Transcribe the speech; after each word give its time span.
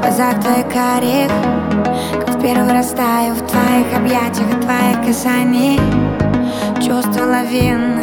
глазах 0.00 0.40
твоих 0.40 0.68
карих 0.68 1.30
Как 2.26 2.36
в 2.36 2.42
первый 2.42 2.72
раз 2.72 2.88
таю 2.90 3.34
в 3.34 3.46
твоих 3.46 3.96
объятиях 3.96 4.60
твоих 4.60 5.06
касаний 5.06 5.80
Чувство 6.80 7.24
лавины 7.26 8.00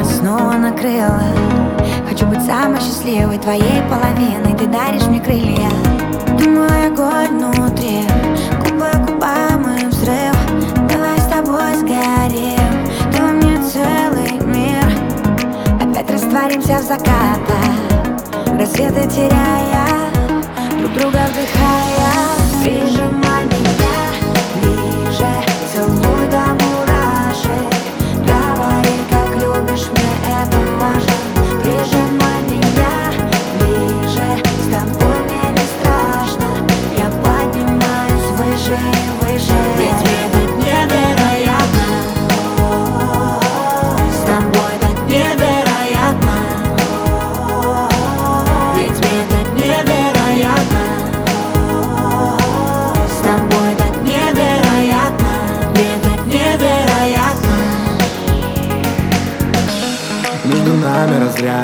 нас 0.00 0.16
снова 0.16 0.52
накрыло. 0.54 1.22
Хочу 2.08 2.26
быть 2.26 2.42
самой 2.44 2.80
счастливой 2.80 3.38
твоей 3.38 3.82
половиной. 3.90 4.56
Ты 4.56 4.66
даришь 4.66 5.06
мне 5.06 5.20
крылья. 5.20 5.68
Ты 6.38 6.48
мой 6.48 6.86
огонь 6.86 7.44
внутри. 7.52 8.06
Губа 8.64 8.92
губам 9.06 9.76
и 9.76 9.86
взрыв. 9.86 10.36
Давай 10.90 11.18
с 11.18 11.26
тобой 11.26 11.74
сгорим. 11.74 12.88
Ты 13.12 13.22
во 13.22 13.32
мне 13.32 13.58
целый 13.62 14.40
мир? 14.46 14.84
Опять 15.82 16.10
растворимся 16.10 16.78
в 16.78 16.82
закатах. 16.82 17.80
Рассветы 18.58 19.08
теряя 19.08 19.79
Друг 20.80 20.94
друга 20.94 21.26
вдыхая 21.28 22.29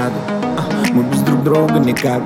разряды 0.07 0.17
а, 0.57 0.93
Мы 0.93 1.05
без 1.05 1.21
друг 1.21 1.43
друга 1.43 1.79
никак. 1.79 2.23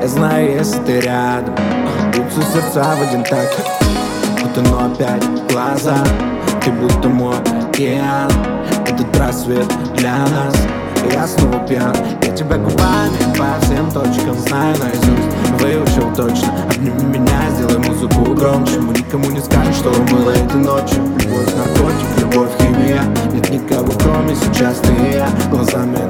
Я 0.00 0.08
знаю, 0.08 0.56
если 0.56 0.78
ты 0.80 1.00
рядом. 1.00 1.54
А, 1.58 2.10
Бьются 2.12 2.42
сердца 2.52 2.94
в 2.96 3.08
один 3.08 3.22
такт. 3.24 3.58
Утону 4.44 4.92
опять 4.92 5.24
в 5.24 5.52
глаза. 5.52 5.96
Ты 6.64 6.70
будто 6.72 7.08
мой 7.08 7.36
океан. 7.36 8.30
Этот 8.86 9.16
рассвет 9.18 9.66
для 9.96 10.18
нас. 10.18 10.54
Я 11.12 11.26
снова 11.26 11.58
пьян. 11.66 11.94
Я 12.22 12.32
тебя 12.32 12.56
губами 12.56 13.16
по 13.38 13.64
всем 13.64 13.90
точкам 13.92 14.34
Знаю 14.34 14.76
наизусть, 14.78 15.60
выучил 15.60 16.12
точно. 16.14 16.52
Обними 16.70 17.18
меня, 17.18 17.50
сделай 17.54 17.78
музыку 17.78 18.34
громче. 18.34 18.80
Мы 18.80 18.94
никому 18.94 19.30
не 19.30 19.40
скажем, 19.40 19.72
что 19.72 19.90
было 20.10 20.30
этой 20.30 20.60
ночью. 20.60 21.02
Любовь 21.20 21.54
наркотик, 21.54 22.20
любовь 22.20 22.50
химия. 22.58 23.02
Нет 23.32 23.50
никого 23.50 23.92
кроме 24.02 24.34
сейчас 24.34 24.78
ты 24.78 24.92
и 24.92 25.12
я. 25.14 25.28
Глазами 25.50 26.05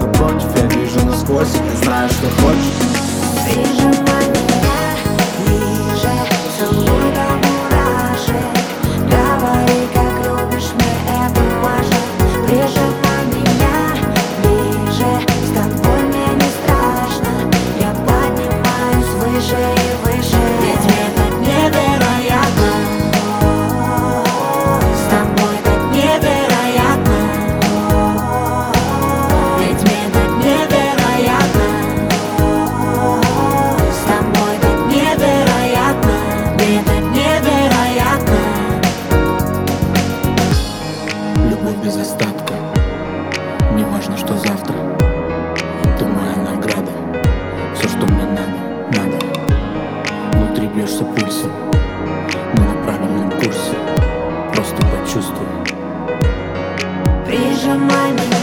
насквозь 1.46 1.70
Я 1.70 1.76
знаю, 1.84 2.08
что 2.08 2.28
хочешь 2.42 2.95
Не 43.76 43.84
важно, 43.84 44.16
что 44.16 44.34
завтра. 44.38 44.74
Ты 45.98 46.06
моя 46.06 46.36
награда. 46.36 46.90
Все, 47.74 47.86
что 47.88 48.06
мне 48.06 48.24
надо, 48.24 48.98
надо. 48.98 49.18
Внутри 50.32 50.66
бьешься 50.68 51.04
пульсом. 51.04 51.50
Мы 52.56 52.64
на 52.64 52.84
правильном 52.84 53.30
курсе. 53.32 53.76
Просто 54.54 54.76
почувствуй. 54.86 55.46
Прижимай 57.26 58.12
меня 58.12 58.35